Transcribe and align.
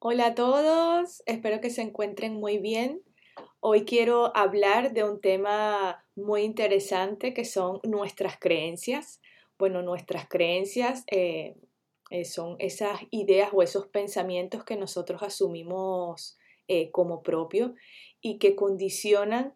Hola 0.00 0.26
a 0.26 0.34
todos, 0.36 1.24
espero 1.26 1.60
que 1.60 1.70
se 1.70 1.82
encuentren 1.82 2.34
muy 2.34 2.58
bien. 2.58 3.02
Hoy 3.58 3.84
quiero 3.84 4.30
hablar 4.36 4.92
de 4.92 5.02
un 5.02 5.20
tema 5.20 6.06
muy 6.14 6.42
interesante 6.42 7.34
que 7.34 7.44
son 7.44 7.80
nuestras 7.82 8.38
creencias. 8.38 9.20
Bueno, 9.58 9.82
nuestras 9.82 10.28
creencias 10.28 11.02
eh, 11.10 11.56
eh, 12.10 12.24
son 12.24 12.54
esas 12.60 13.00
ideas 13.10 13.50
o 13.52 13.60
esos 13.60 13.88
pensamientos 13.88 14.62
que 14.62 14.76
nosotros 14.76 15.20
asumimos 15.24 16.38
eh, 16.68 16.92
como 16.92 17.20
propio 17.24 17.74
y 18.20 18.38
que 18.38 18.54
condicionan 18.54 19.54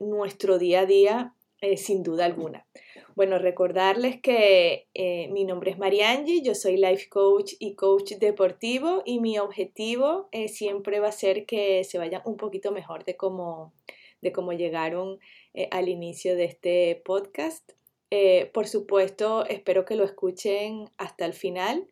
nuestro 0.00 0.58
día 0.58 0.80
a 0.80 0.86
día 0.86 1.36
sin 1.76 2.02
duda 2.02 2.24
alguna. 2.24 2.66
Bueno, 3.14 3.38
recordarles 3.38 4.22
que 4.22 4.88
eh, 4.94 5.28
mi 5.28 5.44
nombre 5.44 5.70
es 5.70 5.78
Mariangi, 5.78 6.40
yo 6.40 6.54
soy 6.54 6.78
life 6.78 7.10
coach 7.10 7.52
y 7.58 7.74
coach 7.74 8.12
deportivo 8.12 9.02
y 9.04 9.20
mi 9.20 9.38
objetivo 9.38 10.30
eh, 10.32 10.48
siempre 10.48 10.98
va 10.98 11.08
a 11.08 11.12
ser 11.12 11.44
que 11.44 11.84
se 11.84 11.98
vayan 11.98 12.22
un 12.24 12.38
poquito 12.38 12.72
mejor 12.72 13.04
de 13.04 13.16
cómo, 13.16 13.74
de 14.22 14.32
cómo 14.32 14.54
llegaron 14.54 15.18
eh, 15.52 15.68
al 15.72 15.90
inicio 15.90 16.36
de 16.36 16.44
este 16.44 17.02
podcast. 17.04 17.72
por 18.54 18.66
supuesto, 18.66 19.46
espero 19.46 19.84
que 19.84 19.96
lo 19.96 20.04
escuchen 20.04 20.88
hasta 20.96 21.26
el 21.26 21.34
final 21.34 21.88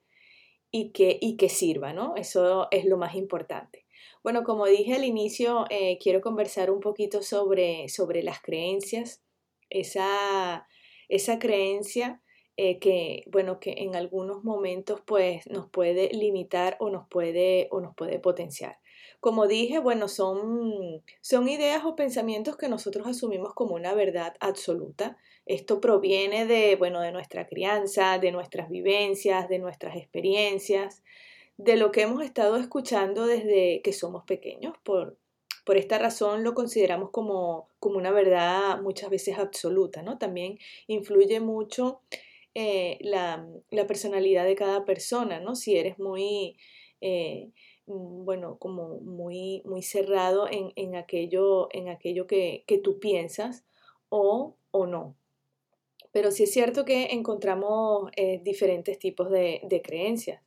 y 0.70 0.90
que, 0.90 1.18
y 1.20 1.36
que 1.36 1.48
sirva, 1.48 1.92
¿no? 1.92 2.14
Eso 2.16 2.68
es 2.70 2.84
lo 2.86 2.96
más 2.96 3.14
importante. 3.14 3.84
Bueno, 4.22 4.42
como 4.44 4.66
dije 4.66 4.94
al 4.94 5.04
inicio, 5.04 5.64
quiero 6.00 6.20
conversar 6.20 6.70
un 6.70 6.80
poquito 6.80 7.22
sobre, 7.22 7.88
sobre 7.88 8.22
las 8.22 8.40
creencias, 8.40 9.22
esa 9.70 10.66
esa 11.10 11.38
creencia 11.38 12.22
eh, 12.56 12.78
que, 12.78 13.24
bueno, 13.26 13.58
que 13.58 13.74
en 13.78 13.96
algunos 13.96 14.44
momentos 14.44 15.00
pues 15.06 15.46
nos 15.46 15.68
puede 15.70 16.10
limitar 16.12 16.76
o 16.80 16.90
nos 16.90 17.08
puede, 17.08 17.68
o 17.70 17.80
nos 17.80 17.94
puede 17.94 18.18
potenciar. 18.18 18.78
Como 19.20 19.46
dije, 19.46 19.78
bueno, 19.78 20.08
son, 20.08 21.02
son 21.20 21.48
ideas 21.48 21.84
o 21.84 21.96
pensamientos 21.96 22.56
que 22.56 22.68
nosotros 22.68 23.06
asumimos 23.06 23.54
como 23.54 23.74
una 23.74 23.94
verdad 23.94 24.34
absoluta. 24.40 25.16
Esto 25.46 25.80
proviene 25.80 26.46
de, 26.46 26.76
bueno, 26.76 27.00
de 27.00 27.12
nuestra 27.12 27.46
crianza, 27.46 28.18
de 28.18 28.32
nuestras 28.32 28.68
vivencias, 28.70 29.48
de 29.48 29.58
nuestras 29.58 29.96
experiencias, 29.96 31.02
de 31.56 31.76
lo 31.76 31.92
que 31.92 32.02
hemos 32.02 32.22
estado 32.22 32.56
escuchando 32.56 33.26
desde 33.26 33.82
que 33.82 33.92
somos 33.92 34.24
pequeños, 34.24 34.74
por, 34.82 35.18
por 35.70 35.76
esta 35.76 35.98
razón 35.98 36.42
lo 36.42 36.52
consideramos 36.52 37.10
como, 37.10 37.68
como 37.78 37.96
una 37.96 38.10
verdad 38.10 38.82
muchas 38.82 39.08
veces 39.08 39.38
absoluta, 39.38 40.02
¿no? 40.02 40.18
También 40.18 40.58
influye 40.88 41.38
mucho 41.38 42.00
eh, 42.56 42.98
la, 43.02 43.46
personalidad 43.86 44.44
de 44.46 44.56
cada 44.56 44.84
persona, 44.84 45.38
¿no? 45.38 45.54
Si 45.54 45.76
eres 45.76 45.96
muy, 46.00 46.56
eh, 47.00 47.50
mm, 47.86 48.24
bueno, 48.24 48.58
como 48.58 48.98
muy, 48.98 49.62
muy 49.64 49.82
cerrado 49.82 50.48
en, 50.50 50.96
aquello, 50.96 51.68
en 51.70 51.88
aquello 51.88 52.26
que, 52.26 52.64
tú 52.82 52.98
piensas 52.98 53.64
o, 54.08 54.56
o, 54.72 54.86
no. 54.86 55.14
Pero 56.10 56.32
sí 56.32 56.42
es 56.42 56.50
cierto 56.50 56.84
que 56.84 57.12
encontramos 57.12 58.10
eh, 58.16 58.40
diferentes 58.42 58.98
tipos 58.98 59.30
de, 59.30 59.60
de 59.62 59.82
creencias. 59.82 60.42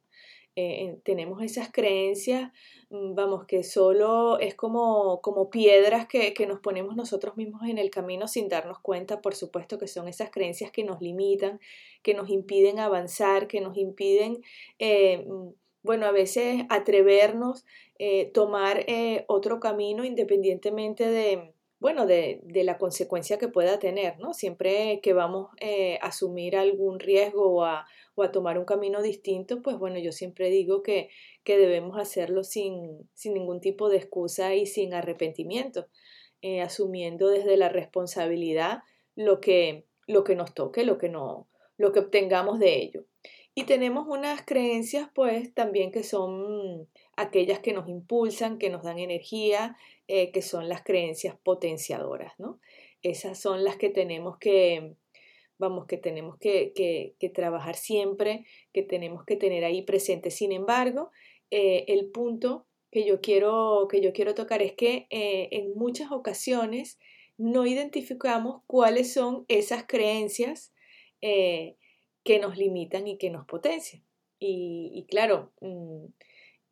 Tenemos 1.03 1.41
esas 1.41 1.71
creencias 1.71 2.51
Mm, 2.93 3.15
vamos, 3.15 3.45
que 3.45 3.63
solo 3.63 4.37
es 4.39 4.53
como, 4.53 5.19
como 5.21 5.49
piedras 5.49 6.07
que, 6.07 6.33
nos 6.47 6.59
ponemos 6.59 6.95
nosotros 6.95 7.35
mismos 7.37 7.63
en 7.63 7.79
el 7.79 7.89
camino 7.89 8.27
sin 8.27 8.49
darnos 8.49 8.79
cuenta, 8.79 9.19
por 9.19 9.33
supuesto 9.33 9.79
que 9.79 9.87
son 9.87 10.07
esas 10.07 10.29
creencias 10.29 10.71
que 10.71 10.83
nos 10.83 11.01
limitan, 11.01 11.59
que 12.03 12.13
nos 12.13 12.29
impiden 12.29 12.79
avanzar, 12.79 13.47
que 13.47 13.61
nos 13.61 13.77
impiden, 13.77 14.43
eh, 14.77 15.25
mm, 15.27 15.53
bueno, 15.81 16.05
a 16.05 16.11
veces 16.11 16.65
atrevernos, 16.69 17.65
eh, 17.97 18.25
tomar 18.31 18.85
eh, 18.87 19.25
otro 19.27 19.59
camino 19.59 20.05
independientemente 20.05 21.07
de, 21.07 21.53
bueno, 21.79 22.05
de, 22.05 22.41
la 22.63 22.77
consecuencia 22.77 23.39
que 23.39 23.47
pueda 23.47 23.79
tener, 23.79 24.19
¿no? 24.19 24.33
Siempre 24.33 24.99
que 25.01 25.13
vamos 25.13 25.49
a 25.61 26.05
asumir 26.05 26.55
algún 26.55 26.99
riesgo 26.99 27.49
o 27.49 27.63
a, 27.65 27.87
o 28.15 28.23
a 28.23 28.31
tomar 28.31 28.57
un 28.57 28.65
camino 28.65 29.01
distinto, 29.01 29.61
pues 29.61 29.77
bueno, 29.77 29.97
yo 29.99 30.11
siempre 30.11 30.49
digo 30.49 30.83
que, 30.83 31.09
que 31.43 31.57
debemos 31.57 31.97
hacerlo 31.97 32.43
sin, 32.43 33.09
sin, 33.13 33.33
ningún 33.33 33.61
tipo 33.61 33.89
de 33.89 33.97
excusa 33.97 34.55
y 34.55 34.65
sin 34.65 34.93
arrepentimiento, 34.93 35.87
eh, 36.41 36.61
asumiendo 36.61 37.27
desde 37.27 37.57
la 37.57 37.69
responsabilidad 37.69 38.83
lo 39.15 39.39
que, 39.39 39.85
lo 40.07 40.23
que 40.23 40.35
nos 40.35 40.53
toque, 40.53 40.83
lo 40.83 40.97
que, 40.97 41.09
no, 41.09 41.47
lo 41.77 41.91
que 41.91 41.99
obtengamos 41.99 42.59
de 42.59 42.81
ello. 42.81 43.05
Y 43.55 43.65
tenemos 43.65 44.07
unas 44.07 44.43
creencias, 44.43 45.09
pues, 45.13 45.53
también 45.53 45.91
que 45.91 46.03
son 46.03 46.89
aquellas 47.15 47.59
que 47.59 47.73
nos 47.73 47.87
impulsan, 47.87 48.57
que 48.57 48.71
nos 48.71 48.83
dan 48.83 48.97
energía, 48.97 49.77
eh, 50.07 50.31
que 50.31 50.41
son 50.41 50.67
las 50.67 50.83
creencias 50.83 51.37
potenciadoras, 51.43 52.33
¿no? 52.39 52.59
Esas 53.03 53.39
son 53.39 53.63
las 53.63 53.77
que 53.77 53.89
tenemos 53.89 54.37
que, 54.39 54.95
vamos, 55.57 55.85
que 55.85 55.97
tenemos 55.97 56.37
que, 56.37 56.73
que, 57.19 57.29
trabajar 57.29 57.75
siempre, 57.75 58.45
que 58.73 58.83
tenemos 58.83 59.23
que 59.25 59.35
tener 59.35 59.63
ahí 59.63 59.81
presente. 59.81 60.31
Sin 60.31 60.51
embargo, 60.51 61.11
eh, 61.51 61.85
el 61.87 62.11
punto 62.11 62.65
que 62.91 63.05
yo 63.05 63.21
quiero, 63.21 63.87
que 63.89 64.01
yo 64.01 64.13
quiero 64.13 64.35
tocar 64.35 64.61
es 64.61 64.73
que 64.73 65.07
eh, 65.09 65.49
en 65.51 65.73
muchas 65.75 66.11
ocasiones 66.11 66.99
no 67.37 67.65
identificamos 67.65 68.61
cuáles 68.67 69.13
son 69.13 69.45
esas 69.47 69.85
creencias 69.87 70.73
eh, 71.21 71.75
que 72.23 72.39
nos 72.39 72.57
limitan 72.57 73.07
y 73.07 73.17
que 73.17 73.29
nos 73.29 73.45
potencian. 73.45 74.03
Y, 74.45 75.05
claro, 75.09 75.53
mm, 75.61 76.05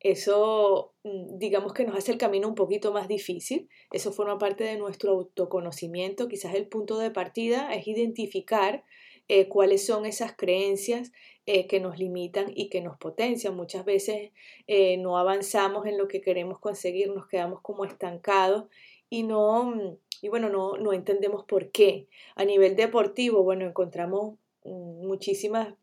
eso 0.02 0.94
mm, 1.04 1.38
digamos 1.38 1.72
que 1.72 1.84
nos 1.84 1.96
hace 1.96 2.10
el 2.10 2.18
camino 2.18 2.48
un 2.48 2.56
poquito 2.56 2.92
más 2.92 3.06
difícil. 3.06 3.68
Eso 3.92 4.12
forma 4.12 4.36
parte 4.36 4.64
de 4.64 4.76
nuestro 4.76 5.12
autoconocimiento. 5.12 6.28
Quizás 6.28 6.54
el 6.54 6.66
punto 6.66 6.98
de 6.98 7.12
partida 7.12 7.72
es 7.72 7.86
identificar 7.86 8.84
eh, 9.28 9.48
cuáles 9.48 9.86
son 9.86 10.04
esas 10.04 10.36
creencias 10.36 11.12
eh, 11.46 11.68
que 11.68 11.78
nos 11.78 11.98
limitan 11.98 12.46
y 12.54 12.68
que 12.68 12.80
nos 12.80 12.98
potencian. 12.98 13.54
Muchas 13.54 13.84
veces 13.84 14.32
eh, 14.66 14.96
no 14.96 15.18
avanzamos 15.18 15.86
en 15.86 15.98
lo 15.98 16.08
que 16.08 16.20
queremos 16.20 16.58
conseguir, 16.58 17.08
nos 17.10 17.28
quedamos 17.28 17.60
como 17.62 17.84
estancados 17.84 18.64
y 19.08 19.22
no, 19.22 19.64
mm, 19.66 19.96
y 20.20 20.28
bueno, 20.28 20.48
no, 20.48 20.78
no 20.78 20.92
entendemos 20.92 21.44
por 21.44 21.70
qué. 21.70 22.08
A 22.34 22.44
nivel 22.44 22.74
deportivo, 22.74 23.44
bueno, 23.44 23.66
encontramos 23.66 24.34
mm, 24.64 25.06
muchísimas 25.06 25.74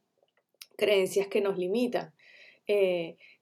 creencias 0.76 1.28
que 1.28 1.40
nos 1.40 1.58
limitan 1.58 2.14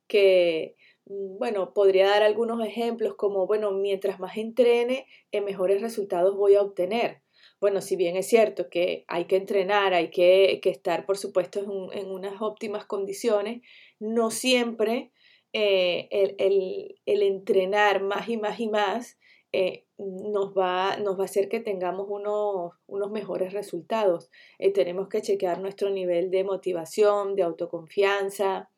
que, 0.07 0.75
mm, 1.06 1.38
bueno, 1.38 1.73
podría 1.73 2.07
dar 2.07 2.23
algunos 2.23 2.66
ejemplos 2.66 3.16
como, 3.16 3.47
bueno, 3.47 3.72
mientras 3.72 4.19
más 4.19 4.38
entrene, 4.38 5.07
eh, 5.31 5.41
mejores 5.41 5.81
resultados 5.81 6.35
voy 6.35 6.56
a 6.56 6.62
obtener. 6.62 7.22
Bueno, 7.59 7.81
si 7.81 7.95
bien 7.95 8.16
es 8.17 8.28
cierto 8.28 8.69
que 8.69 9.06
hay 9.07 9.25
que 9.25 9.35
entrenar, 9.35 9.94
hay 9.94 10.09
que, 10.12 10.59
estar, 10.63 11.06
por 11.06 11.17
supuesto, 11.17 11.90
en, 11.91 12.12
unas 12.12 12.41
óptimas 12.41 12.85
condiciones, 12.85 13.62
no 14.00 14.31
siempre 14.31 15.12
eh, 15.53 16.07
el, 16.38 17.22
entrenar 17.23 18.03
más 18.03 18.29
y 18.29 18.38
más 18.38 18.59
y 18.59 18.67
más 18.67 19.17
eh, 19.53 19.85
nos, 19.97 20.53
va, 20.53 20.97
nos 20.97 21.17
va 21.17 21.23
a 21.23 21.25
hacer 21.25 21.50
que 21.50 21.59
tengamos 21.59 22.07
unos, 22.09 22.73
unos 22.85 23.12
mejores 23.12 23.53
resultados. 23.53 24.29
tenemos 24.75 25.07
que 25.09 25.22
chequear 25.22 25.59
nuestro 25.59 25.90
nivel 25.90 26.29
de 26.29 26.44
motivación, 26.44 27.35
de 27.35 27.44
autoconfianza, 27.44 28.69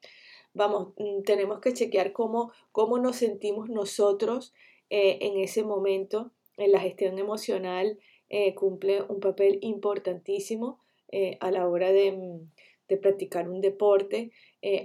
vamos, 0.59 0.93
mm, 0.97 1.23
tenemos 1.23 1.59
que 1.61 1.73
chequear 1.73 2.11
cómo, 2.11 2.51
cómo 2.71 2.99
nos 2.99 3.15
sentimos 3.15 3.69
nosotros 3.69 4.53
eh, 4.89 5.17
en 5.21 5.39
ese 5.39 5.63
momento. 5.63 6.31
En 6.57 6.73
la 6.73 6.81
gestión 6.81 7.17
emocional 7.17 7.97
eh, 8.29 8.53
cumple 8.53 9.01
un 9.03 9.21
papel 9.21 9.59
importantísimo 9.61 10.81
eh, 11.11 11.37
a 11.39 11.49
la 11.51 11.67
hora 11.67 11.91
de, 11.91 12.11
mm, 12.11 12.97
practicar 13.01 13.47
un 13.49 13.61
deporte, 13.61 14.31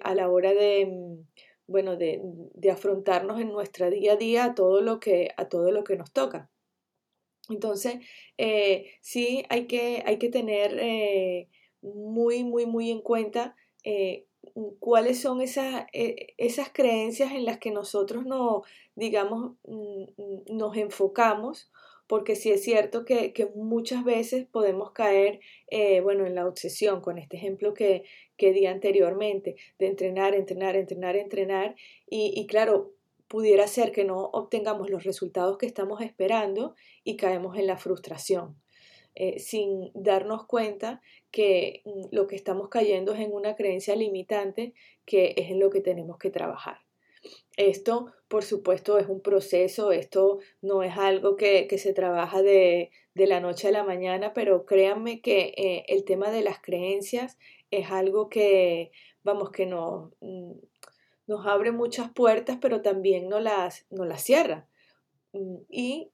a 0.03 0.15
la 0.15 0.31
hora 0.31 0.53
de, 0.55 0.87
mm, 0.87 1.27
bueno, 1.67 1.97
de, 1.97 2.21
afrontarnos 2.71 3.41
en 3.41 3.49
nuestra 3.49 3.91
día 3.91 4.13
a 4.13 4.17
día 4.17 4.45
a 4.45 4.55
todo 4.55 4.81
lo 4.81 5.01
que, 5.01 5.31
a 5.37 5.49
todo 5.49 5.73
lo 5.73 5.83
que 5.85 5.97
nos 5.97 6.13
toca. 6.13 6.51
Entonces, 7.49 7.97
sí 9.01 9.45
hay 9.49 9.67
que, 9.67 10.03
hay 10.07 10.19
que 10.19 10.29
tener 10.29 11.49
muy, 11.83 12.45
muy, 12.45 12.67
muy 12.67 12.91
en 12.91 13.01
cuenta 13.01 13.57
cuáles 14.79 15.21
son 15.21 15.41
esas, 15.41 15.87
eh, 15.93 16.35
esas 16.39 16.71
creencias 16.73 17.33
en 17.33 17.45
las 17.45 17.59
que 17.59 17.71
nosotros 17.71 18.25
no, 18.25 18.63
digamos, 18.95 19.53
mm, 19.67 20.05
mm, 20.17 20.57
nos 20.57 20.77
enfocamos, 20.77 21.71
porque 22.07 22.37
sí 22.37 22.51
es 22.53 22.63
cierto 22.63 23.05
que, 23.05 23.33
muchas 23.55 24.05
veces 24.05 24.47
podemos 24.47 24.93
caer, 24.93 25.41
eh, 25.69 26.01
bueno, 26.01 26.27
en 26.27 26.35
la 26.35 26.47
obsesión, 26.47 27.01
con 27.01 27.19
este 27.19 27.37
ejemplo 27.37 27.75
que, 27.75 28.05
que 28.37 28.53
di 28.53 28.67
anteriormente, 28.67 29.57
de 29.79 29.87
entrenar, 29.87 30.35
entrenar, 30.35 30.77
entrenar, 30.77 31.17
entrenar, 31.17 31.75
y 32.07 32.47
claro, 32.47 32.93
pudiera 33.29 33.67
ser 33.67 33.91
que 33.93 34.05
no 34.05 34.31
obtengamos 34.33 34.91
los 34.91 35.05
resultados 35.05 35.59
que 35.59 35.67
estamos 35.67 36.01
esperando 36.03 36.75
y 37.03 37.17
caemos 37.17 37.57
en 37.59 37.67
la 37.67 37.77
frustración. 37.79 38.57
Eh, 39.17 39.39
sin 39.39 39.93
darnos 39.95 40.45
cuenta 40.47 41.01
que 41.31 41.83
mm, 41.85 42.07
lo 42.11 42.27
que 42.27 42.35
estamos 42.37 42.69
cayendo 42.69 43.15
es 43.15 43.21
en 43.21 43.33
una 43.33 43.55
creencia 43.55 43.95
limitante 43.95 44.75
que 45.05 45.35
es 45.37 45.51
en 45.51 45.61
lo 45.61 45.71
que 45.71 45.81
tenemos 45.81 46.19
que 46.19 46.31
trabajar. 46.31 46.79
Esto, 47.57 48.13
por 48.29 48.43
supuesto, 48.43 48.99
es 48.99 49.09
un 49.09 49.21
proceso, 49.21 49.93
esto 49.93 50.41
no 50.61 50.83
es 50.83 50.99
algo 50.99 51.37
que, 51.37 51.69
se 51.79 51.95
trabaja 51.95 52.43
de, 52.43 52.91
la 53.15 53.41
noche 53.41 53.69
a 53.69 53.73
la 53.73 53.85
mañana, 53.85 54.35
pero 54.35 54.67
créanme 54.67 55.21
que 55.21 55.55
eh, 55.57 55.85
el 55.89 56.05
tema 56.05 56.31
de 56.31 56.43
las 56.43 56.61
creencias 56.61 57.39
es 57.71 57.91
algo 57.91 58.29
que, 58.29 58.91
vamos, 59.23 59.51
que 59.51 59.67
no, 59.67 60.13
mm, 60.21 60.53
nos 61.27 61.47
abre 61.47 61.73
muchas 61.73 62.11
puertas, 62.13 62.59
pero 62.61 62.83
también 62.83 63.29
no 63.29 63.41
las, 63.41 63.87
las 63.91 64.23
cierra. 64.23 64.69
Mm, 65.33 65.57
y 65.71 66.11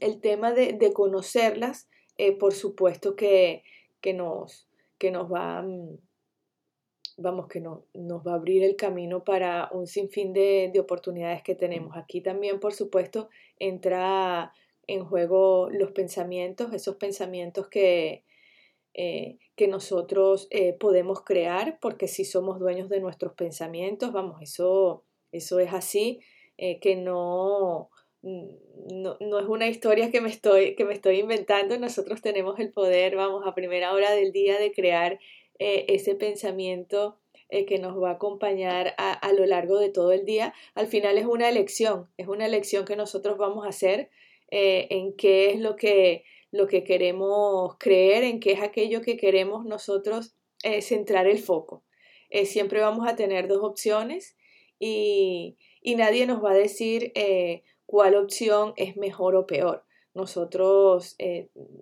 el 0.00 0.20
tema 0.20 0.52
de, 0.52 0.92
conocerlas, 0.92 1.88
eh, 2.18 2.32
por 2.32 2.52
supuesto 2.52 3.14
que, 3.14 3.62
que, 4.00 4.12
nos, 4.12 4.68
que 4.98 5.10
nos 5.10 5.32
va 5.32 5.64
vamos, 7.16 7.48
que 7.48 7.60
no, 7.60 7.84
nos 7.94 8.26
va 8.26 8.32
a 8.32 8.34
abrir 8.36 8.62
el 8.62 8.76
camino 8.76 9.24
para 9.24 9.68
un 9.72 9.86
sinfín 9.86 10.32
de, 10.32 10.70
de 10.72 10.80
oportunidades 10.80 11.42
que 11.42 11.54
tenemos. 11.54 11.96
Aquí 11.96 12.20
también, 12.20 12.60
por 12.60 12.74
supuesto, 12.74 13.28
entra 13.58 14.52
en 14.86 15.04
juego 15.04 15.68
los 15.70 15.90
pensamientos, 15.92 16.72
esos 16.72 16.96
pensamientos 16.96 17.68
que, 17.68 18.24
eh, 18.94 19.38
que 19.56 19.68
nosotros 19.68 20.46
eh, 20.50 20.72
podemos 20.74 21.22
crear, 21.22 21.78
porque 21.80 22.08
si 22.08 22.24
somos 22.24 22.58
dueños 22.58 22.88
de 22.88 23.00
nuestros 23.00 23.32
pensamientos, 23.34 24.12
vamos, 24.12 24.40
eso, 24.40 25.04
eso 25.32 25.58
es 25.58 25.72
así, 25.72 26.20
que 26.80 26.96
no, 26.96 27.88
no, 28.22 29.16
no, 29.20 29.38
es 29.38 29.46
una 29.46 29.68
historia 29.68 30.10
que 30.10 30.20
me, 30.20 30.28
estoy, 30.28 30.74
que 30.74 30.84
me 30.84 30.94
estoy 30.94 31.20
inventando, 31.20 31.78
nosotros 31.78 32.20
tenemos 32.20 32.58
el 32.58 32.72
poder, 32.72 33.16
vamos, 33.16 33.46
a 33.46 33.54
primera 33.54 33.92
hora 33.92 34.12
del 34.12 34.32
día 34.32 34.58
de 34.58 34.72
crear 34.72 35.20
eh, 35.58 35.86
ese 35.88 36.14
pensamiento 36.14 37.18
eh, 37.48 37.64
que 37.64 37.78
nos 37.78 38.00
va 38.00 38.10
a 38.10 38.14
acompañar 38.14 38.94
a, 38.98 39.32
lo 39.32 39.46
largo 39.46 39.78
de 39.78 39.90
todo 39.90 40.12
el 40.12 40.24
día. 40.24 40.52
Al 40.74 40.88
final 40.88 41.16
es 41.18 41.26
una 41.26 41.48
elección, 41.48 42.08
es 42.16 42.28
una 42.28 42.46
elección 42.46 42.84
que 42.84 42.96
nosotros 42.96 43.38
vamos 43.38 43.64
a 43.64 43.70
hacer 43.70 44.10
eh, 44.50 44.86
en 44.90 45.14
qué 45.14 45.50
es 45.50 45.60
lo 45.60 45.76
que, 45.76 46.24
lo 46.50 46.66
que 46.66 46.84
queremos 46.84 47.76
creer, 47.78 48.24
en 48.24 48.40
qué 48.40 48.52
es 48.52 48.62
aquello 48.62 49.00
que 49.00 49.16
queremos 49.16 49.64
nosotros 49.64 50.34
centrar 50.80 51.28
el 51.28 51.38
foco. 51.38 51.84
siempre 52.44 52.80
vamos 52.80 53.06
a 53.06 53.14
tener 53.14 53.46
dos 53.46 53.62
opciones 53.62 54.36
y, 54.80 55.56
y 55.80 55.94
nadie 55.94 56.26
nos 56.26 56.44
va 56.44 56.50
a 56.50 56.54
decir 56.54 57.12
cuál 57.88 58.14
opción 58.14 58.74
es 58.76 58.98
mejor 58.98 59.34
o 59.34 59.46
peor. 59.46 59.84
Nosotros 60.12 61.16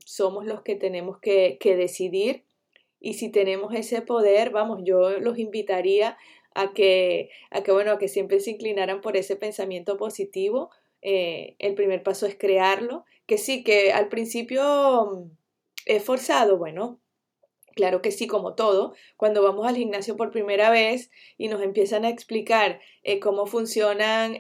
somos 0.05 0.47
los 0.47 0.63
que 0.63 0.77
tenemos 0.77 1.19
que, 1.19 1.59
que 1.59 1.75
decidir 1.75 2.45
y 3.01 3.15
si 3.15 3.31
tenemos 3.31 3.75
ese 3.75 4.03
poder, 4.03 4.51
vamos, 4.51 4.81
yo 4.85 5.19
los 5.21 5.39
invitaría 5.39 6.17
a 6.55 6.73
que, 6.73 7.31
a 7.51 7.63
que, 7.63 7.73
bueno, 7.73 7.93
a 7.93 7.99
que 7.99 8.09
siempre 8.09 8.41
se 8.41 8.53
inclinaran 8.53 9.01
por 9.01 9.17
ese 9.17 9.37
pensamiento 9.37 9.97
positivo. 9.97 10.71
Eh, 11.03 11.57
el 11.59 11.75
primer 11.75 12.03
paso 12.03 12.27
es 12.27 12.37
crearlo, 12.37 13.05
que 13.27 13.39
sí, 13.39 13.63
que 13.63 13.93
al 13.93 14.09
principio 14.09 15.07
mm, 15.07 15.31
es 15.87 16.05
forzado, 16.05 16.59
bueno, 16.59 17.01
Claro 17.77 18.01
que 18.01 18.11
sí, 18.11 18.27
como 18.27 18.55
todo, 18.55 18.95
cuando 19.19 19.43
vamos 19.43 19.67
al 19.67 19.77
gimnasio 19.77 20.17
por 20.17 20.31
primera 20.31 20.71
vez 20.71 21.11
y 21.37 21.49
nos 21.49 21.61
empiezan 21.61 22.07
a 22.07 22.09
explicar 22.09 22.81
eh, 23.03 23.21
cómo 23.21 23.45
funcionan 23.45 24.39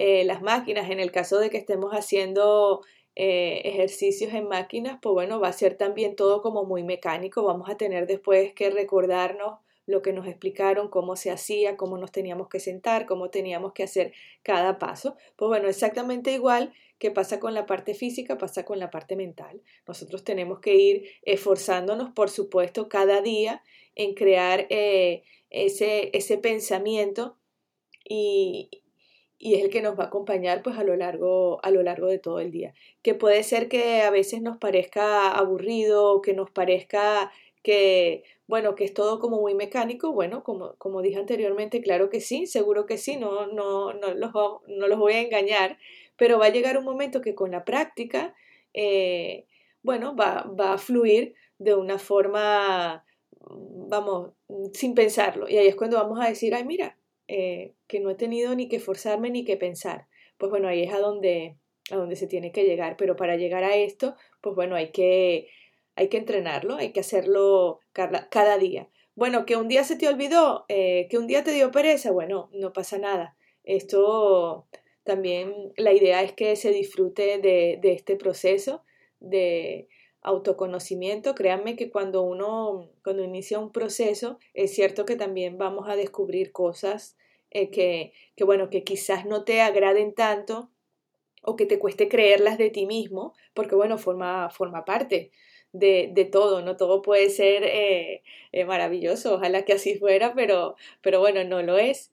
eh, 0.00 0.22
las 0.22 0.42
máquinas, 0.42 0.92
en 0.92 1.00
el 1.00 1.10
caso 1.10 1.40
de 1.40 1.50
que 1.50 1.56
estemos 1.56 1.90
haciendo 1.90 2.82
eh, 3.16 3.62
ejercicios 3.64 4.32
en 4.32 4.46
máquinas, 4.46 5.00
pues 5.02 5.12
bueno, 5.12 5.40
va 5.40 5.48
a 5.48 5.52
ser 5.52 5.76
también 5.76 6.14
todo 6.14 6.40
como 6.40 6.62
muy 6.62 6.84
mecánico. 6.84 7.42
Vamos 7.42 7.68
a 7.68 7.76
tener 7.76 8.06
después 8.06 8.52
que 8.52 8.70
recordarnos 8.70 9.58
lo 9.86 10.00
que 10.00 10.12
nos 10.12 10.28
explicaron, 10.28 10.88
cómo 10.88 11.16
se 11.16 11.32
hacía, 11.32 11.76
cómo 11.76 11.98
nos 11.98 12.12
teníamos 12.12 12.48
que 12.48 12.60
sentar, 12.60 13.06
cómo 13.06 13.30
teníamos 13.30 13.72
que 13.72 13.82
hacer 13.82 14.12
cada 14.44 14.78
paso. 14.78 15.16
Pues 15.34 15.48
bueno, 15.48 15.66
exactamente 15.66 16.30
igual 16.32 16.72
que 17.00 17.10
pasa 17.10 17.40
con 17.40 17.52
la 17.52 17.66
parte 17.66 17.92
física, 17.92 18.38
pasa 18.38 18.64
con 18.64 18.78
la 18.78 18.90
parte 18.90 19.16
mental. 19.16 19.62
Nosotros 19.84 20.22
tenemos 20.22 20.60
que 20.60 20.76
ir 20.76 21.08
esforzándonos, 21.22 22.10
por 22.12 22.30
supuesto, 22.30 22.88
cada 22.88 23.20
día 23.20 23.64
en 23.96 24.14
crear 24.14 24.68
eh, 24.70 25.24
ese, 25.50 26.16
ese 26.16 26.38
pensamiento 26.38 27.36
y, 28.08 28.70
y 29.38 29.54
es 29.54 29.62
el 29.64 29.70
que 29.70 29.82
nos 29.82 29.98
va 29.98 30.04
a 30.04 30.06
acompañar 30.08 30.62
pues 30.62 30.76
a 30.78 30.84
lo 30.84 30.96
largo 30.96 31.60
a 31.62 31.70
lo 31.70 31.82
largo 31.82 32.06
de 32.08 32.18
todo 32.18 32.40
el 32.40 32.50
día. 32.50 32.74
Que 33.02 33.14
puede 33.14 33.42
ser 33.42 33.68
que 33.68 34.02
a 34.02 34.10
veces 34.10 34.42
nos 34.42 34.58
parezca 34.58 35.30
aburrido 35.32 36.20
que 36.22 36.34
nos 36.34 36.50
parezca 36.50 37.30
que 37.62 38.24
bueno 38.46 38.74
que 38.74 38.84
es 38.84 38.94
todo 38.94 39.18
como 39.20 39.40
muy 39.40 39.54
mecánico 39.54 40.12
bueno 40.12 40.42
como, 40.44 40.74
como 40.78 41.02
dije 41.02 41.18
anteriormente 41.18 41.80
claro 41.82 42.08
que 42.10 42.20
sí 42.20 42.46
seguro 42.46 42.86
que 42.86 42.98
sí 42.98 43.16
no 43.16 43.46
no 43.46 43.92
no 43.92 44.14
los, 44.14 44.32
no 44.68 44.86
los 44.88 44.98
voy 44.98 45.14
a 45.14 45.20
engañar 45.20 45.78
pero 46.16 46.38
va 46.38 46.46
a 46.46 46.50
llegar 46.50 46.78
un 46.78 46.84
momento 46.84 47.20
que 47.20 47.34
con 47.34 47.50
la 47.50 47.64
práctica 47.64 48.34
eh, 48.74 49.46
bueno 49.82 50.16
va, 50.16 50.44
va 50.58 50.74
a 50.74 50.78
fluir 50.78 51.34
de 51.58 51.74
una 51.74 51.98
forma 51.98 53.04
vamos 53.50 54.32
sin 54.74 54.94
pensarlo. 54.94 55.48
Y 55.48 55.56
ahí 55.56 55.68
es 55.68 55.76
cuando 55.76 55.96
vamos 55.96 56.20
a 56.20 56.28
decir 56.28 56.54
ay 56.54 56.64
mira 56.64 56.97
eh, 57.28 57.74
que 57.86 58.00
no 58.00 58.10
he 58.10 58.14
tenido 58.14 58.54
ni 58.54 58.68
que 58.68 58.80
forzarme 58.80 59.30
ni 59.30 59.44
que 59.44 59.56
pensar. 59.56 60.08
Pues 60.38 60.50
bueno, 60.50 60.68
ahí 60.68 60.82
es 60.82 60.92
a 60.92 60.98
donde, 60.98 61.56
a 61.90 61.96
donde 61.96 62.16
se 62.16 62.26
tiene 62.26 62.52
que 62.52 62.64
llegar, 62.64 62.96
pero 62.96 63.16
para 63.16 63.36
llegar 63.36 63.64
a 63.64 63.76
esto, 63.76 64.16
pues 64.40 64.54
bueno, 64.56 64.76
hay 64.76 64.90
que, 64.90 65.48
hay 65.94 66.08
que 66.08 66.16
entrenarlo, 66.16 66.76
hay 66.76 66.92
que 66.92 67.00
hacerlo 67.00 67.80
cada, 67.92 68.58
día. 68.58 68.88
Bueno, 69.14 69.46
que 69.46 69.56
un 69.56 69.68
día 69.68 69.84
se 69.84 69.96
te 69.96 70.08
olvidó, 70.08 70.64
eh, 70.68 71.06
que 71.10 71.18
un 71.18 71.26
día 71.26 71.44
te 71.44 71.52
dio 71.52 71.70
pereza, 71.70 72.10
bueno, 72.10 72.50
no 72.52 72.72
pasa 72.72 72.98
nada. 72.98 73.36
Esto 73.64 74.66
también, 75.04 75.72
la 75.76 75.92
idea 75.92 76.22
es 76.22 76.32
que 76.32 76.56
se 76.56 76.70
disfrute 76.70 77.38
de, 77.38 77.78
de 77.82 77.92
este 77.92 78.16
proceso, 78.16 78.84
de, 79.20 79.88
autoconocimiento, 80.22 81.34
créanme 81.34 81.76
que 81.76 81.90
cuando 81.90 82.22
uno, 82.22 82.90
cuando 83.04 83.24
inicia 83.24 83.58
un 83.58 83.72
proceso, 83.72 84.38
es 84.54 84.74
cierto 84.74 85.04
que 85.04 85.16
también 85.16 85.58
vamos 85.58 85.88
a 85.88 85.96
descubrir 85.96 86.52
cosas 86.52 87.16
eh, 87.50 87.70
que, 87.70 88.12
que, 88.36 88.44
bueno, 88.44 88.70
que 88.70 88.84
quizás 88.84 89.26
no 89.26 89.44
te 89.44 89.60
agraden 89.60 90.14
tanto 90.14 90.70
o 91.42 91.56
que 91.56 91.66
te 91.66 91.78
cueste 91.78 92.08
creerlas 92.08 92.58
de 92.58 92.70
ti 92.70 92.86
mismo, 92.86 93.34
porque 93.54 93.74
bueno, 93.74 93.98
forma, 93.98 94.50
forma 94.50 94.84
parte 94.84 95.30
de, 95.72 96.10
de 96.12 96.24
todo, 96.24 96.62
no 96.62 96.76
todo 96.76 97.02
puede 97.02 97.30
ser 97.30 97.64
eh, 97.64 98.22
eh, 98.52 98.64
maravilloso, 98.64 99.34
ojalá 99.34 99.64
que 99.64 99.74
así 99.74 99.98
fuera, 99.98 100.34
pero, 100.34 100.76
pero 101.02 101.20
bueno, 101.20 101.44
no 101.44 101.62
lo 101.62 101.78
es. 101.78 102.12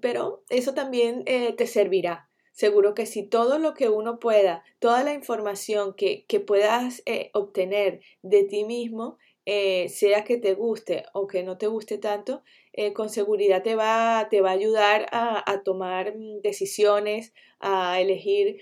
Pero 0.00 0.42
eso 0.50 0.74
también 0.74 1.24
te 1.24 1.66
servirá, 1.68 2.28
Seguro 2.50 2.94
que 2.94 3.06
si 3.06 3.22
todo 3.22 3.60
lo 3.60 3.74
que 3.74 3.88
uno 3.88 4.18
pueda, 4.18 4.64
toda 4.80 5.04
la 5.04 5.14
información 5.14 5.94
que, 5.94 6.24
que 6.26 6.40
puedas 6.40 7.04
obtener 7.32 8.00
de 8.22 8.42
ti 8.42 8.64
mismo, 8.64 9.16
eh, 9.50 9.88
sea 9.88 10.24
que 10.24 10.36
te 10.36 10.54
guste 10.54 11.04
o 11.12 11.26
que 11.26 11.42
no 11.42 11.56
te 11.56 11.66
guste 11.66 11.98
tanto, 11.98 12.42
eh, 12.72 12.92
con 12.92 13.08
seguridad 13.08 13.62
te 13.62 13.74
va, 13.74 14.28
te 14.30 14.40
va 14.40 14.50
a 14.50 14.52
ayudar 14.52 15.06
a, 15.10 15.62
tomar 15.64 16.16
mm, 16.16 16.42
decisiones, 16.42 17.32
a 17.60 18.00
elegir, 18.00 18.60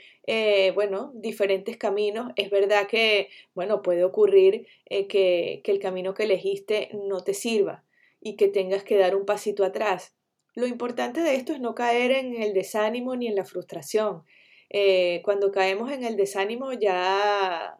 bueno, 0.74 1.12
diferentes 1.14 1.76
caminos. 1.76 2.32
Es 2.36 2.50
verdad 2.50 2.86
que, 2.86 3.28
bueno, 3.54 3.82
puede 3.82 4.04
ocurrir 4.04 4.66
que, 4.86 5.60
que 5.64 5.72
el 5.72 5.78
camino 5.80 6.14
que 6.14 6.24
elegiste 6.24 6.90
no 6.94 7.22
te 7.22 7.34
sirva 7.34 7.84
y 8.20 8.36
que 8.36 8.48
tengas 8.48 8.84
que 8.84 8.96
dar 8.96 9.16
un 9.16 9.26
pasito 9.26 9.64
atrás. 9.64 10.14
Lo 10.54 10.66
importante 10.66 11.20
de 11.20 11.34
esto 11.34 11.52
es 11.52 11.60
no 11.60 11.74
caer 11.74 12.12
en 12.12 12.42
el 12.42 12.54
desánimo 12.54 13.14
ni 13.16 13.28
en 13.28 13.34
la 13.34 13.44
frustración. 13.44 14.24
Eh, 14.70 15.20
cuando 15.24 15.52
caemos 15.52 15.92
en 15.92 16.02
el 16.02 16.16
desánimo 16.16 16.72
ya, 16.72 17.78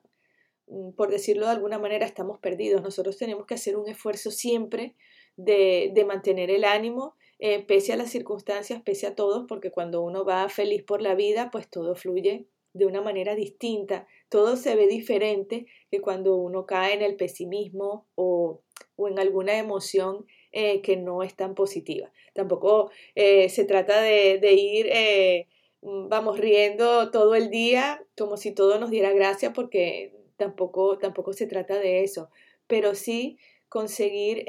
por 0.97 1.11
decirlo 1.11 1.47
de 1.47 1.53
alguna 1.53 1.79
manera, 1.79 2.07
estamos 2.07 2.39
perdidos. 2.39 2.83
Nosotros 2.83 3.17
tenemos 3.17 3.47
que 3.47 3.55
hacer 3.55 3.77
un 3.77 3.89
esfuerzo 3.89 4.31
siempre 4.31 4.95
de, 5.37 5.91
de 5.95 6.05
mantener 6.05 6.51
el 6.51 6.65
ánimo, 6.65 7.15
eh, 7.39 7.63
pese 7.65 7.93
a 7.93 7.97
las 7.97 8.11
circunstancias, 8.11 8.83
pese 8.83 9.07
a 9.07 9.15
todo, 9.15 9.47
porque 9.47 9.71
cuando 9.71 10.03
uno 10.03 10.25
va 10.25 10.49
feliz 10.49 10.83
por 10.83 11.03
la 11.03 11.15
vida, 11.15 11.51
pues 11.51 11.69
todo 11.69 11.95
fluye 11.95 12.47
de 12.73 12.87
una 12.87 13.01
manera 13.01 13.35
distinta, 13.35 14.07
todo 14.29 14.57
se 14.57 14.75
ve 14.77 14.87
diferente 14.87 15.67
que 15.91 16.01
cuando 16.01 16.37
uno 16.37 16.67
cae 16.67 16.95
en 16.95 17.03
el 17.03 17.17
pesimismo 17.17 18.07
o, 18.15 18.61
o 18.97 19.09
en 19.09 19.19
alguna 19.19 19.57
emoción 19.57 20.27
eh, 20.53 20.81
que 20.81 20.97
no 20.97 21.23
es 21.23 21.35
tan 21.35 21.55
positiva. 21.55 22.11
Tampoco 22.35 22.91
eh, 23.15 23.49
se 23.51 23.65
trata 23.65 24.01
de, 24.01 24.53
ir, 24.55 24.87
eh, 24.91 25.49
mm, 25.83 26.09
vamos, 26.09 26.39
riendo 26.39 27.11
todo 27.11 27.35
el 27.35 27.51
día 27.51 28.03
como 28.17 28.37
si 28.37 28.53
todo 28.53 28.79
nos 28.79 28.91
diera 28.91 29.13
gracia, 29.13 29.53
porque 29.53 30.13
tampoco, 30.37 30.99
tampoco 30.99 31.33
se 31.33 31.47
trata 31.47 31.79
de 31.79 32.03
eso, 32.03 32.31
pero 32.67 32.95
sí 32.95 33.39
conseguir, 33.69 34.45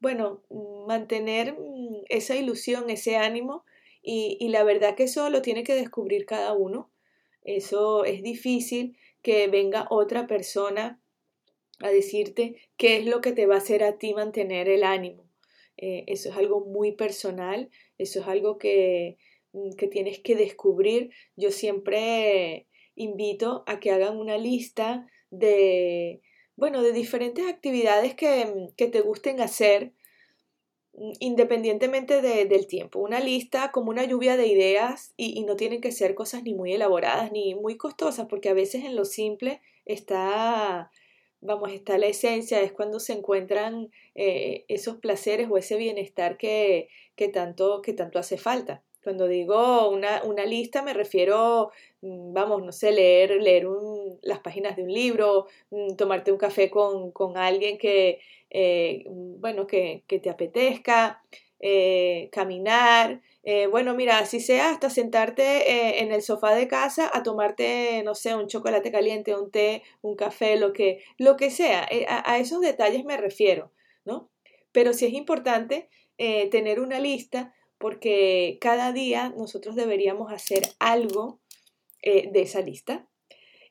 bueno, 0.00 0.42
mantener 0.86 1.54
mm, 1.58 2.04
esa 2.08 2.36
ilusión, 2.36 2.90
ese 2.90 3.16
ánimo, 3.16 3.64
y, 4.02 4.36
y 4.40 4.48
la 4.48 4.64
verdad 4.64 4.94
que 4.94 5.04
eso 5.04 5.30
lo 5.30 5.42
tiene 5.42 5.64
que 5.64 5.74
descubrir 5.74 6.26
cada 6.26 6.52
uno. 6.52 6.90
Eso 7.42 8.04
es 8.04 8.22
difícil 8.22 8.96
que 9.22 9.48
venga 9.48 9.86
otra 9.90 10.26
persona 10.26 11.00
a 11.80 11.90
decirte 11.90 12.56
qué 12.76 12.98
es 12.98 13.06
lo 13.06 13.20
que 13.20 13.32
te 13.32 13.46
va 13.46 13.56
a 13.56 13.58
hacer 13.58 13.82
a 13.82 13.98
ti 13.98 14.14
mantener 14.14 14.68
el 14.68 14.84
ánimo. 14.84 15.24
Eh, 15.76 16.04
eso 16.06 16.28
es 16.30 16.36
algo 16.36 16.60
muy 16.60 16.92
personal, 16.92 17.70
eso 17.98 18.20
es 18.20 18.26
algo 18.26 18.58
que, 18.58 19.18
mm, 19.52 19.70
que 19.76 19.88
tienes 19.88 20.20
que 20.20 20.36
descubrir. 20.36 21.10
Yo 21.36 21.50
siempre 21.50 22.66
invito 22.96 23.64
a 23.66 23.80
que 23.80 23.90
hagan 23.90 24.16
una 24.16 24.38
lista 24.38 25.06
de, 25.30 26.22
bueno, 26.56 26.82
de 26.82 26.92
diferentes 26.92 27.46
actividades 27.46 28.14
que, 28.14 28.70
que 28.76 28.88
te 28.88 29.00
gusten 29.00 29.40
hacer 29.40 29.92
mm, 30.94 31.12
independientemente 31.20 32.22
del 32.22 32.66
tiempo. 32.66 33.00
Una 33.00 33.20
lista 33.20 33.72
como 33.72 33.90
una 33.90 34.04
lluvia 34.04 34.36
de 34.36 34.46
ideas 34.46 35.12
y, 35.16 35.42
no 35.44 35.56
tienen 35.56 35.80
que 35.80 35.92
ser 35.92 36.14
cosas 36.14 36.42
ni 36.42 36.54
muy 36.54 36.72
elaboradas 36.72 37.32
ni 37.32 37.54
muy 37.54 37.76
costosas, 37.76 38.26
porque 38.28 38.48
a 38.48 38.54
veces 38.54 38.84
en 38.84 38.96
lo 38.96 39.04
simple 39.04 39.60
está, 39.84 40.90
vamos, 41.40 41.72
está 41.72 41.98
la 41.98 42.06
esencia, 42.06 42.60
es 42.62 42.72
cuando 42.72 43.00
se 43.00 43.14
encuentran 43.14 43.90
eh, 44.14 44.64
esos 44.68 44.96
placeres 44.96 45.48
o 45.50 45.58
ese 45.58 45.76
bienestar 45.76 46.36
que, 46.36 46.88
que, 47.16 47.28
tanto, 47.28 47.82
que 47.82 47.92
tanto 47.92 48.18
hace 48.18 48.38
falta. 48.38 48.82
Cuando 49.04 49.28
digo 49.28 49.90
una, 49.90 50.22
una 50.24 50.46
lista 50.46 50.82
me 50.82 50.94
refiero, 50.94 51.70
mm, 52.00 52.32
vamos, 52.32 52.64
no 52.64 52.72
sé, 52.72 52.90
leer, 52.90 53.42
leer 53.42 53.66
las 54.22 54.40
páginas 54.40 54.76
de 54.76 54.82
un 54.82 54.92
libro, 54.92 55.46
mm, 55.70 55.94
tomarte 55.96 56.32
un 56.32 56.38
café 56.38 56.70
con, 56.70 57.12
con 57.12 57.36
alguien 57.36 57.76
que, 57.76 58.20
eh, 58.48 59.04
bueno, 59.06 59.66
que, 59.66 60.04
que, 60.06 60.18
te 60.20 60.30
apetezca, 60.30 61.22
eh, 61.60 62.30
caminar, 62.32 63.20
eh, 63.42 63.66
bueno, 63.66 63.94
mira, 63.94 64.18
así 64.18 64.40
sea, 64.40 64.70
hasta 64.70 64.88
sentarte 64.88 66.00
en 66.02 66.10
el 66.12 66.22
sofá 66.22 66.54
de 66.54 66.66
casa 66.66 67.10
a 67.12 67.22
tomarte, 67.22 68.02
no 68.04 68.14
sé, 68.14 68.34
un 68.34 68.48
chocolate 68.48 68.90
caliente, 68.90 69.36
un 69.36 69.50
té, 69.50 69.82
un 70.00 70.16
café, 70.16 70.56
lo 70.56 70.72
que, 70.72 71.04
lo 71.18 71.36
que 71.36 71.50
sea. 71.50 71.86
A, 72.08 72.32
a, 72.32 72.38
esos 72.38 72.60
detalles 72.62 73.04
me 73.04 73.18
refiero, 73.18 73.70
¿no? 74.06 74.30
Pero 74.72 74.94
sí 74.94 75.04
es 75.06 75.12
importante 75.12 75.88
tener 76.50 76.80
una 76.80 77.00
lista 77.00 77.52
porque 77.84 78.56
cada 78.62 78.92
día 78.92 79.34
nosotros 79.36 79.76
deberíamos 79.76 80.32
hacer 80.32 80.62
algo 80.78 81.38
eh, 82.00 82.30
de 82.32 82.40
esa 82.40 82.62
lista 82.62 83.06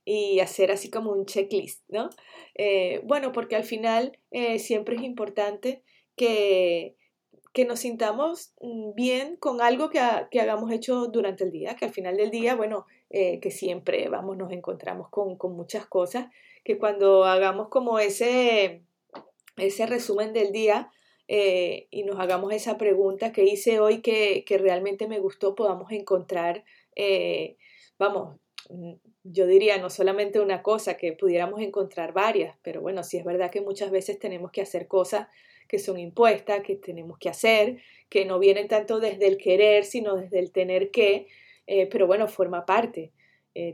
y 0.05 0.39
hacer 0.39 0.70
así 0.70 0.91
como 0.91 1.12
un 1.12 1.25
checklist, 1.25 1.82
¿no? 1.88 2.12
Eh, 2.53 3.01
bueno, 3.05 3.32
porque 3.32 3.55
al 3.55 3.63
final 3.63 4.20
eh, 4.29 4.60
siempre 4.60 4.98
es 4.98 5.01
importante 5.01 5.82
que, 6.15 6.96
que 7.53 7.65
nos 7.65 7.79
sintamos 7.79 8.53
mm, 8.62 8.93
bien 8.93 9.36
con 9.36 9.62
algo 9.62 9.89
que, 9.89 10.00
que, 10.29 10.39
hagamos 10.39 10.72
hecho 10.72 11.08
durante 11.08 11.43
el 11.43 11.51
día, 11.51 11.75
que 11.75 11.86
al 11.86 11.91
final 11.91 12.15
del 12.15 12.29
día, 12.29 12.53
bueno, 12.53 12.86
que 13.10 13.50
siempre 13.50 14.10
vamos, 14.10 14.38
nos 14.38 14.51
encontramos 14.51 15.10
con, 15.10 15.38
con, 15.39 15.55
muchas 15.55 15.88
cosas, 15.88 16.27
que 16.63 16.77
cuando 16.77 17.25
hagamos 17.25 17.70
como 17.70 17.98
ese, 17.98 18.84
ese 19.58 19.88
resumen 19.88 20.34
del 20.34 20.51
día, 20.51 20.91
eh, 21.27 21.88
y 21.89 22.03
nos 22.03 22.20
hagamos 22.20 22.53
esa 22.53 22.77
pregunta 22.77 23.32
que 23.32 23.44
hice 23.44 23.80
hoy 23.80 24.01
que, 24.01 24.44
que 24.46 24.58
realmente 24.58 25.08
me 25.08 25.20
gustó, 25.20 25.56
podamos 25.56 25.92
encontrar, 25.92 26.65
eh, 26.96 27.58
vamos, 27.98 28.39
yo 29.24 29.48
diría 29.48 29.77
no 29.77 29.89
solamente 29.89 30.39
una 30.39 30.62
cosa, 30.62 30.98
que 30.98 31.13
pudiéramos 31.13 31.62
encontrar 31.62 32.13
varias, 32.13 32.58
pero 32.62 32.82
bueno, 32.82 33.03
sí 33.03 33.18
es 33.18 33.24
verdad 33.24 33.51
que 33.51 33.62
muchas 33.62 33.92
veces 33.92 34.20
tenemos 34.20 34.51
que 34.51 34.62
hacer 34.62 34.88
cosas 34.88 35.27
que 35.68 35.80
son 35.80 35.98
impuestas, 35.98 36.62
que 36.62 36.75
tenemos 36.75 37.18
que 37.18 37.30
hacer, 37.30 37.77
que 38.10 38.25
no 38.25 38.38
vienen 38.38 38.68
tanto 38.68 39.00
desde 39.00 39.27
el 39.27 39.38
querer, 39.38 39.86
sino 39.86 40.15
desde 40.15 40.39
el 40.39 40.51
tener 40.51 40.92
que, 40.92 41.27
eh, 41.68 41.88
pero 41.88 42.06
bueno, 42.06 42.27
forma 42.27 42.65
parte. 42.65 43.12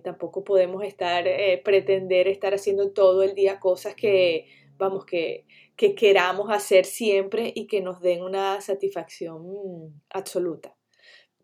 tampoco 0.03 0.43
podemos 0.43 0.83
estar, 0.83 1.25
pretender 1.63 2.27
estar 2.27 2.53
haciendo 2.53 2.91
todo 2.91 3.23
el 3.23 3.33
día 3.33 3.59
cosas 3.59 3.95
que, 3.95 4.45
vamos, 4.79 5.05
que, 5.05 5.45
que 5.75 5.93
queramos 5.93 6.49
hacer 6.49 6.85
siempre 6.85 7.51
y 7.53 7.67
que 7.67 7.81
nos 7.81 8.01
den 8.01 8.23
una 8.23 8.59
satisfacción 8.61 10.01
absoluta. 10.09 10.75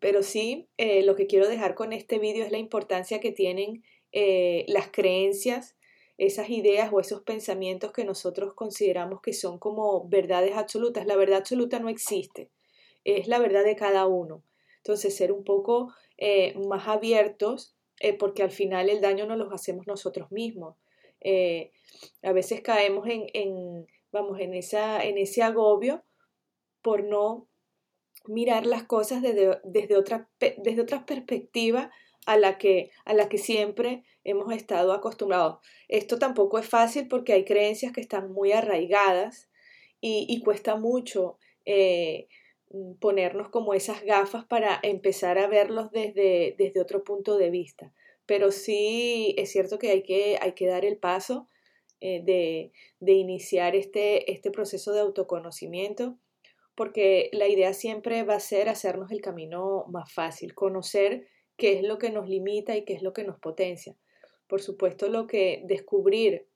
Pero 0.00 0.22
sí, 0.22 0.68
eh, 0.76 1.02
lo 1.04 1.14
que 1.16 1.26
quiero 1.26 1.48
dejar 1.48 1.74
con 1.74 1.92
este 1.92 2.18
vídeo 2.18 2.44
es 2.44 2.50
la 2.50 2.58
importancia 2.58 3.20
que 3.20 3.32
tienen 3.32 3.84
eh, 4.12 4.64
las 4.68 4.88
creencias, 4.90 5.76
esas 6.18 6.50
ideas 6.50 6.90
o 6.92 7.00
esos 7.00 7.22
pensamientos 7.22 7.92
que 7.92 8.04
nosotros 8.04 8.54
consideramos 8.54 9.20
que 9.20 9.32
son 9.32 9.58
como 9.58 10.08
verdades 10.08 10.56
absolutas. 10.56 11.06
La 11.06 11.16
verdad 11.16 11.38
absoluta 11.38 11.78
no 11.78 11.88
existe, 11.88 12.50
es 13.04 13.28
la 13.28 13.38
verdad 13.38 13.64
de 13.64 13.76
cada 13.76 14.06
uno. 14.06 14.42
Entonces, 14.78 15.16
ser 15.16 15.32
un 15.32 15.44
poco 15.44 15.92
eh, 16.16 16.54
más 16.68 16.88
abiertos, 16.88 17.74
porque 18.18 18.42
al 18.42 18.50
final 18.50 18.90
el 18.90 19.00
daño 19.00 19.24
no 19.24 19.36
lo 19.36 19.50
hacemos 19.52 19.86
nosotros 19.86 20.30
mismos. 20.30 20.76
A 22.22 22.32
veces 22.32 22.60
caemos 22.60 23.06
en 23.08 23.86
vamos, 24.16 24.40
en, 24.40 24.54
esa, 24.54 25.04
en 25.04 25.18
ese 25.18 25.42
agobio 25.42 26.02
por 26.82 27.04
no 27.04 27.48
mirar 28.26 28.66
las 28.66 28.84
cosas 28.84 29.22
desde, 29.22 29.60
desde, 29.64 29.96
otra, 29.96 30.28
desde 30.38 30.84
perspectiva 31.00 31.90
a 32.26 32.36
la, 32.36 32.58
que, 32.58 32.90
a 33.04 33.14
la 33.14 33.28
que 33.28 33.38
siempre 33.38 34.04
hemos 34.24 34.52
estado 34.52 34.92
acostumbrados. 34.92 35.58
Esto 35.88 36.18
tampoco 36.18 36.58
es 36.58 36.68
fácil 36.68 37.06
porque 37.08 37.34
hay 37.34 37.44
creencias 37.44 37.92
que 37.92 38.00
están 38.00 38.32
muy 38.32 38.52
arraigadas 38.52 39.48
y, 40.00 40.40
cuesta 40.42 40.76
mucho 40.76 41.38
eh, 41.64 42.28
ponernos 43.00 43.48
como 43.48 43.74
esas 43.74 44.04
gafas 44.04 44.44
para 44.44 44.78
empezar 44.82 45.36
a 45.38 45.48
verlos 45.48 45.90
desde, 45.90 46.54
desde 46.58 46.80
otro 46.80 47.02
punto 47.02 47.38
de 47.38 47.50
vista. 47.50 47.92
Pero 48.26 48.50
sí 48.50 49.34
es 49.38 49.50
cierto 49.50 49.78
que 49.78 49.90
hay 49.90 50.02
que, 50.02 50.38
hay 50.40 50.52
que 50.52 50.66
dar 50.66 50.84
el 50.84 50.98
paso 50.98 51.48
eh, 52.00 52.22
de, 52.24 52.72
de, 53.00 53.12
iniciar 53.12 53.74
este, 53.74 54.30
este 54.30 54.50
proceso 54.50 54.92
de 54.92 55.00
autoconocimiento, 55.00 56.18
porque 56.74 57.30
la 57.32 57.48
idea 57.48 57.72
siempre 57.72 58.22
va 58.22 58.34
a 58.34 58.40
ser 58.40 58.68
hacernos 58.68 59.10
el 59.10 59.22
camino 59.22 59.86
más 59.88 60.12
fácil, 60.12 60.54
conocer 60.54 61.26
qué 61.56 61.78
es 61.78 61.82
lo 61.82 61.98
que 61.98 62.10
nos 62.10 62.28
limita 62.28 62.76
y 62.76 62.84
qué 62.84 62.92
es 62.92 63.02
lo 63.02 63.12
que 63.12 63.24
nos 63.24 63.38
potencia. 63.38 63.96
Por 64.46 64.60
supuesto, 64.60 65.08
lo 65.08 65.26
que 65.26 65.62
descubrir 65.64 66.46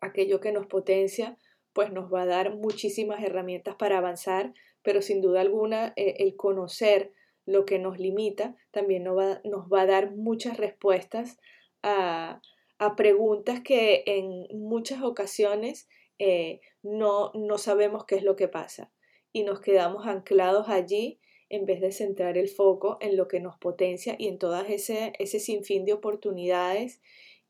aquello 0.00 0.40
que 0.40 0.52
nos 0.52 0.66
potencia, 0.66 1.36
pues 1.72 1.92
nos 1.92 2.12
va 2.12 2.22
a 2.22 2.26
dar 2.26 2.54
muchísimas 2.56 3.22
herramientas 3.22 3.76
para 3.76 3.98
avanzar, 3.98 4.52
pero 4.82 5.02
sin 5.02 5.20
duda 5.20 5.40
alguna 5.40 5.92
eh, 5.96 6.16
el 6.18 6.36
conocer 6.36 7.12
lo 7.46 7.64
que 7.64 7.78
nos 7.78 7.98
limita 7.98 8.56
también 8.70 9.04
nos 9.04 9.16
va, 9.16 9.40
nos 9.44 9.66
va 9.66 9.82
a 9.82 9.86
dar 9.86 10.14
muchas 10.14 10.56
respuestas 10.56 11.38
a, 11.82 12.40
a 12.78 12.96
preguntas 12.96 13.60
que 13.60 14.02
en 14.06 14.46
muchas 14.52 15.02
ocasiones 15.02 15.88
eh, 16.18 16.60
no, 16.82 17.32
no 17.34 17.58
sabemos 17.58 18.04
qué 18.04 18.16
es 18.16 18.22
lo 18.22 18.36
que 18.36 18.48
pasa 18.48 18.92
y 19.32 19.44
nos 19.44 19.60
quedamos 19.60 20.06
anclados 20.06 20.68
allí 20.68 21.20
en 21.48 21.66
vez 21.66 21.80
de 21.80 21.92
centrar 21.92 22.38
el 22.38 22.48
foco 22.48 22.98
en 23.00 23.16
lo 23.16 23.28
que 23.28 23.40
nos 23.40 23.58
potencia 23.58 24.16
y 24.18 24.28
en 24.28 24.38
todas 24.38 24.70
ese, 24.70 25.12
ese 25.18 25.38
sinfín 25.38 25.84
de 25.84 25.92
oportunidades 25.92 27.00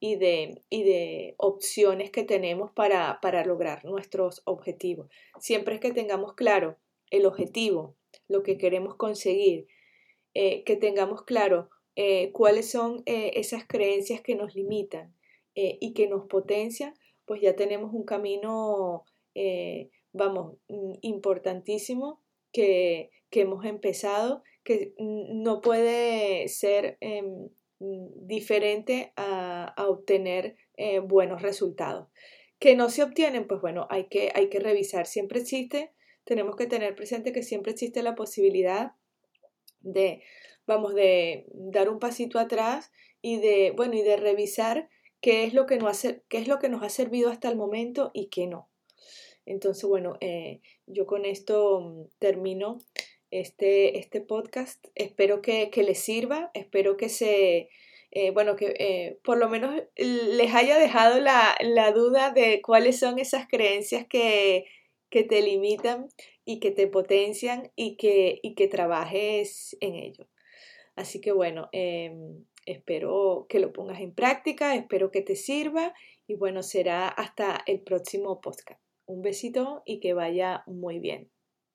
y 0.01 0.17
de, 0.17 0.61
y 0.69 0.83
de 0.83 1.35
opciones 1.39 2.11
que 2.11 2.25
tenemos 2.25 2.73
para, 2.73 3.21
para 3.23 3.45
lograr 3.45 3.85
nuestros 3.85 4.43
objetivos. 4.45 5.09
Siempre 5.39 5.77
es 5.77 5.81
que 5.81 5.93
tengamos 5.93 6.35
claro 6.35 6.77
el 7.11 7.27
objetivo, 7.27 7.95
lo 8.27 8.43
que 8.43 8.59
queremos 8.59 8.97
conseguir, 8.97 9.69
eh, 10.35 10.65
que 10.65 10.77
tengamos 10.77 11.23
claro 11.23 11.71
eh, 11.97 12.33
cuáles 12.33 12.71
son 12.71 13.03
esas 13.07 13.67
creencias 13.67 14.21
que 14.23 14.35
nos 14.35 14.55
limitan 14.55 15.15
eh, 15.55 15.77
y 15.81 15.93
que 15.93 16.09
nos 16.09 16.27
potencia, 16.29 16.95
pues 17.27 17.43
ya 17.43 17.55
tenemos 17.55 17.93
un 17.93 18.05
camino, 18.05 19.05
eh, 19.35 19.91
vamos, 20.13 20.57
mm, 20.69 20.95
importantísimo 21.03 22.23
que, 22.53 23.11
que, 23.31 23.43
hemos 23.43 23.67
empezado, 23.67 24.43
que 24.65 24.95
no 24.99 25.61
puede 25.61 26.49
ser 26.49 26.97
em, 27.01 27.51
diferente 27.81 29.13
a, 29.17 29.67
a 29.77 29.89
obtener 29.89 30.57
eh, 30.79 31.01
buenos 31.01 31.43
resultados. 31.43 32.09
Que 32.59 32.75
no 32.75 32.89
se 32.89 33.03
obtienen, 33.03 33.47
pues 33.47 33.61
bueno, 33.61 33.87
hay 33.91 34.09
que, 34.09 34.31
hay 34.35 34.49
que 34.49 34.61
revisar. 34.61 35.07
Siempre 35.07 35.41
existe, 35.41 35.93
tenemos 36.25 36.57
que 36.57 36.67
tener 36.67 36.95
presente 36.95 37.33
que 37.33 37.43
siempre 37.43 37.73
existe 37.73 38.03
la 38.03 38.15
posibilidad 38.15 38.93
de, 39.83 40.23
vamos, 40.67 40.95
de 40.95 41.47
dar 41.53 41.89
un 41.89 41.99
pasito 41.99 42.39
atrás 42.39 42.93
y 43.21 43.39
de, 43.39 43.73
bueno, 43.77 43.95
y 43.95 44.03
de 44.03 44.17
revisar 44.17 44.89
qué 45.21 45.45
es 45.45 45.55
lo 45.55 45.67
que 45.67 45.79
nos 45.79 46.05
ha, 46.05 46.17
qué 46.29 46.39
es 46.39 46.49
lo 46.49 46.59
que 46.59 46.69
nos 46.69 46.83
ha 46.83 46.89
servido 46.89 47.31
hasta 47.31 47.49
el 47.49 47.57
momento 47.57 48.11
y 48.13 48.27
qué 48.29 48.47
no. 48.47 48.69
Entonces, 49.47 49.85
bueno, 49.85 50.17
eh, 50.21 50.61
yo 50.87 51.07
con 51.07 51.25
esto 51.25 51.81
mm, 51.81 52.05
termino 52.19 52.79
este, 53.31 53.99
este 53.99 54.21
podcast. 54.21 54.87
Espero 54.95 55.43
que, 55.43 55.71
que 55.71 55.83
les 55.83 55.99
sirva, 55.99 56.51
espero 56.55 56.97
que 56.97 57.09
se, 57.09 57.69
eh, 58.11 58.31
bueno, 58.31 58.57
que 58.57 58.75
eh, 58.79 59.19
por 59.25 59.39
lo 59.39 59.49
menos 59.49 59.83
les 59.97 60.55
haya 60.55 60.79
dejado 60.79 61.19
la, 61.19 61.57
la, 61.61 61.93
duda 61.93 62.31
de 62.31 62.61
cuáles 62.61 62.99
son 62.99 63.19
esas 63.19 63.49
creencias 63.49 64.07
que, 64.07 64.67
que 65.13 65.23
te 65.23 65.43
limitan 65.43 66.09
y 66.45 66.59
que 66.59 66.73
te 66.73 66.89
potencian 66.89 67.71
y 67.77 67.97
que, 67.97 68.41
y 68.43 68.57
que 68.57 68.67
trabajes 68.67 69.77
en 69.81 69.95
ello. 69.95 70.27
Así 70.97 71.21
que 71.21 71.31
bueno, 71.31 71.69
em, 71.71 72.45
Espero 72.67 73.47
que 73.49 73.59
lo 73.59 73.73
pongas 73.73 74.01
en 74.01 74.15
práctica, 74.15 74.75
espero 74.75 75.11
que 75.11 75.23
te 75.23 75.35
sirva 75.35 75.95
y 76.27 76.35
bueno, 76.37 76.63
será 76.63 77.09
hasta 77.09 77.63
el 77.67 77.81
próximo 77.81 78.41
podcast. 78.41 78.81
Un 79.07 79.23
besito 79.23 79.83
y 79.85 79.99
que 79.99 80.15
vaya 80.15 80.63
muy 80.67 81.01
bien. 81.01 81.31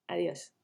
Adiós. 0.08 0.56